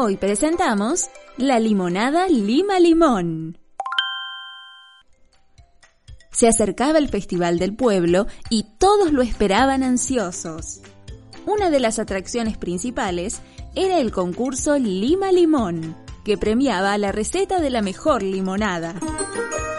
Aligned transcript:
Hoy 0.00 0.16
presentamos 0.16 1.10
la 1.38 1.58
limonada 1.58 2.28
Lima 2.28 2.78
Limón. 2.78 3.58
Se 6.30 6.46
acercaba 6.46 6.98
el 6.98 7.08
Festival 7.08 7.58
del 7.58 7.74
Pueblo 7.74 8.28
y 8.48 8.64
todos 8.78 9.12
lo 9.12 9.22
esperaban 9.22 9.82
ansiosos. 9.82 10.82
Una 11.46 11.70
de 11.70 11.80
las 11.80 11.98
atracciones 11.98 12.56
principales 12.56 13.40
era 13.74 13.98
el 13.98 14.12
concurso 14.12 14.78
Lima 14.78 15.32
Limón, 15.32 15.96
que 16.24 16.38
premiaba 16.38 16.96
la 16.96 17.10
receta 17.10 17.58
de 17.58 17.70
la 17.70 17.82
mejor 17.82 18.22
limonada. 18.22 19.00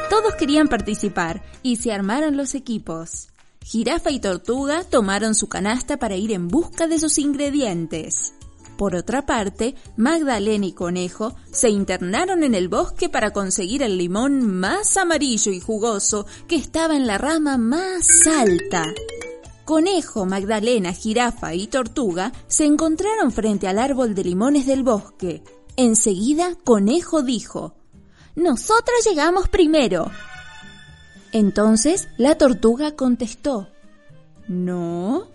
Todos 0.09 0.35
querían 0.35 0.67
participar 0.67 1.43
y 1.63 1.77
se 1.77 1.93
armaron 1.93 2.35
los 2.35 2.55
equipos. 2.55 3.29
Jirafa 3.63 4.11
y 4.11 4.19
Tortuga 4.19 4.83
tomaron 4.83 5.33
su 5.33 5.47
canasta 5.47 5.95
para 5.95 6.17
ir 6.17 6.33
en 6.33 6.49
busca 6.49 6.87
de 6.87 6.99
sus 6.99 7.19
ingredientes. 7.19 8.33
Por 8.79 8.95
otra 8.95 9.25
parte, 9.25 9.75
Magdalena 9.97 10.65
y 10.65 10.71
Conejo 10.71 11.35
se 11.51 11.69
internaron 11.69 12.45
en 12.45 12.55
el 12.55 12.69
bosque 12.69 13.09
para 13.09 13.31
conseguir 13.31 13.83
el 13.83 13.97
limón 13.97 14.47
más 14.47 14.95
amarillo 14.95 15.51
y 15.51 15.59
jugoso 15.59 16.25
que 16.47 16.55
estaba 16.55 16.95
en 16.95 17.05
la 17.05 17.17
rama 17.17 17.57
más 17.57 18.07
alta. 18.25 18.85
Conejo, 19.65 20.25
Magdalena, 20.25 20.93
Jirafa 20.93 21.53
y 21.55 21.67
Tortuga 21.67 22.31
se 22.47 22.63
encontraron 22.63 23.33
frente 23.33 23.67
al 23.67 23.79
árbol 23.79 24.15
de 24.15 24.23
limones 24.23 24.65
del 24.65 24.83
bosque. 24.83 25.43
Enseguida, 25.75 26.55
Conejo 26.63 27.21
dijo, 27.21 27.75
Nosotros 28.37 29.05
llegamos 29.05 29.49
primero. 29.49 30.09
Entonces 31.33 32.07
la 32.17 32.37
tortuga 32.37 32.95
contestó, 32.95 33.67
No, 34.47 35.27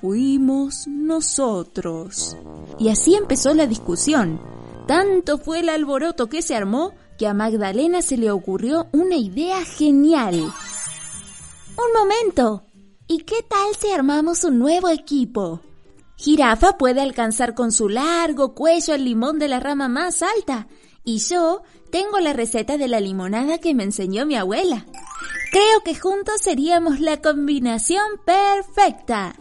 fuimos 0.00 0.86
nosotros. 0.86 2.36
Y 2.78 2.88
así 2.88 3.14
empezó 3.14 3.54
la 3.54 3.66
discusión. 3.66 4.40
Tanto 4.86 5.38
fue 5.38 5.60
el 5.60 5.68
alboroto 5.68 6.28
que 6.28 6.42
se 6.42 6.56
armó 6.56 6.94
que 7.18 7.26
a 7.26 7.34
Magdalena 7.34 8.02
se 8.02 8.16
le 8.16 8.30
ocurrió 8.30 8.88
una 8.92 9.16
idea 9.16 9.64
genial. 9.64 10.34
Un 10.40 11.92
momento. 11.98 12.64
¿Y 13.06 13.18
qué 13.24 13.42
tal 13.48 13.74
si 13.78 13.90
armamos 13.90 14.44
un 14.44 14.58
nuevo 14.58 14.88
equipo? 14.88 15.60
Jirafa 16.16 16.76
puede 16.78 17.00
alcanzar 17.00 17.54
con 17.54 17.72
su 17.72 17.88
largo 17.88 18.54
cuello 18.54 18.94
el 18.94 19.04
limón 19.04 19.38
de 19.38 19.48
la 19.48 19.60
rama 19.60 19.88
más 19.88 20.22
alta. 20.22 20.68
Y 21.04 21.18
yo 21.18 21.62
tengo 21.90 22.20
la 22.20 22.32
receta 22.32 22.78
de 22.78 22.88
la 22.88 23.00
limonada 23.00 23.58
que 23.58 23.74
me 23.74 23.84
enseñó 23.84 24.26
mi 24.26 24.36
abuela. 24.36 24.86
Creo 25.50 25.82
que 25.84 25.94
juntos 25.94 26.40
seríamos 26.40 27.00
la 27.00 27.20
combinación 27.20 28.04
perfecta. 28.24 29.34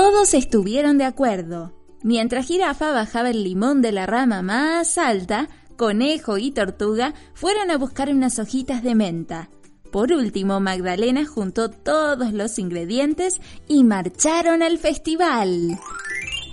Todos 0.00 0.32
estuvieron 0.32 0.96
de 0.96 1.04
acuerdo. 1.04 1.72
Mientras 2.04 2.46
Jirafa 2.46 2.92
bajaba 2.92 3.30
el 3.30 3.42
limón 3.42 3.82
de 3.82 3.90
la 3.90 4.06
rama 4.06 4.42
más 4.42 4.96
alta, 4.96 5.48
Conejo 5.76 6.38
y 6.38 6.52
Tortuga 6.52 7.14
fueron 7.34 7.72
a 7.72 7.78
buscar 7.78 8.08
unas 8.08 8.38
hojitas 8.38 8.84
de 8.84 8.94
menta. 8.94 9.50
Por 9.90 10.12
último, 10.12 10.60
Magdalena 10.60 11.26
juntó 11.26 11.68
todos 11.68 12.32
los 12.32 12.60
ingredientes 12.60 13.40
y 13.66 13.82
marcharon 13.82 14.62
al 14.62 14.78
festival. 14.78 15.80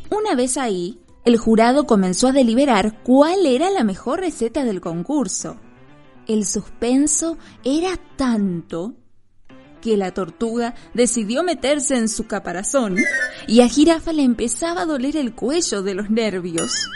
Una 0.10 0.34
vez 0.34 0.58
ahí, 0.58 1.00
el 1.24 1.38
jurado 1.38 1.86
comenzó 1.86 2.30
a 2.30 2.32
deliberar 2.32 3.04
cuál 3.04 3.46
era 3.46 3.70
la 3.70 3.84
mejor 3.84 4.22
receta 4.22 4.64
del 4.64 4.82
concurso. 4.82 5.58
El 6.28 6.48
suspenso 6.48 7.38
era 7.64 7.92
tanto 8.18 8.96
que 9.86 9.98
la 9.98 10.12
tortuga 10.16 10.74
decidió 10.96 11.44
meterse 11.44 11.96
en 11.96 12.10
su 12.10 12.26
caparazón 12.26 12.98
y 13.48 13.62
a 13.62 13.68
Jirafa 13.68 14.14
le 14.14 14.24
empezaba 14.24 14.82
a 14.82 14.86
doler 14.86 15.16
el 15.16 15.36
cuello 15.36 15.84
de 15.84 15.94
los 15.94 16.10
nervios. 16.10 16.90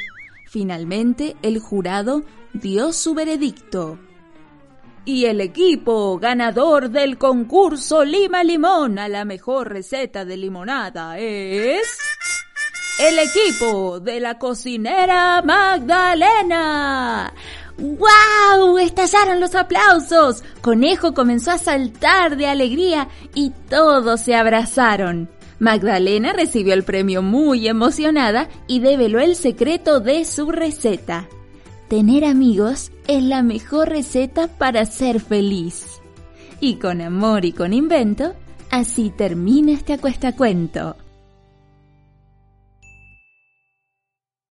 Finalmente, 0.47 1.35
el 1.43 1.59
jurado 1.59 2.23
dio 2.51 2.91
su 2.91 3.13
veredicto. 3.13 3.99
Y 5.05 5.25
el 5.25 5.39
equipo 5.39 6.17
ganador 6.17 6.89
del 6.89 7.19
concurso 7.19 8.03
Lima 8.03 8.43
Limón 8.43 8.97
a 8.97 9.07
la 9.07 9.23
mejor 9.23 9.69
receta 9.69 10.25
de 10.25 10.37
limonada 10.37 11.19
es... 11.19 11.95
El 12.99 13.19
equipo 13.19 13.99
de 13.99 14.19
la 14.19 14.39
cocinera 14.39 15.41
Magdalena. 15.43 17.31
¡Wow! 17.79 18.77
Estallaron 18.77 19.39
los 19.39 19.55
aplausos. 19.55 20.43
Conejo 20.61 21.13
comenzó 21.13 21.51
a 21.51 21.57
saltar 21.57 22.35
de 22.35 22.47
alegría 22.47 23.07
y 23.33 23.51
todos 23.69 24.21
se 24.21 24.35
abrazaron. 24.35 25.29
Magdalena 25.59 26.33
recibió 26.33 26.73
el 26.73 26.83
premio 26.83 27.21
muy 27.21 27.67
emocionada 27.67 28.49
y 28.67 28.79
develó 28.79 29.19
el 29.19 29.35
secreto 29.35 29.99
de 29.99 30.25
su 30.25 30.51
receta. 30.51 31.27
Tener 31.87 32.25
amigos 32.25 32.91
es 33.07 33.23
la 33.23 33.43
mejor 33.43 33.89
receta 33.89 34.47
para 34.47 34.85
ser 34.85 35.19
feliz. 35.19 36.01
Y 36.59 36.75
con 36.75 37.01
amor 37.01 37.45
y 37.45 37.53
con 37.53 37.73
invento, 37.73 38.33
así 38.69 39.09
termina 39.09 39.71
este 39.71 39.93
acuesta 39.93 40.35
cuento. 40.35 40.97